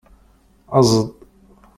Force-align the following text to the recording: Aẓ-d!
Aẓ-d! 0.77 1.09